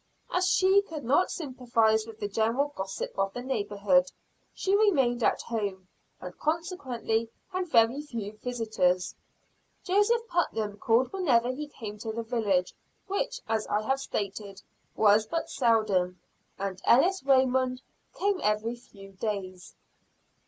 [0.31, 4.11] As she could not sympathize with the general gossip of the neighborhood,
[4.51, 5.89] she remained at home,
[6.19, 9.13] and consequently had very few visitors.
[9.83, 12.73] Joseph Putnam called whenever he came to the village,
[13.05, 14.63] which, as I have stated,
[14.95, 16.19] was but seldom;
[16.57, 17.83] and Ellis Raymond
[18.15, 19.75] came every few days.